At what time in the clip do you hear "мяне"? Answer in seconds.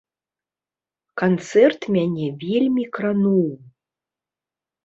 1.97-2.27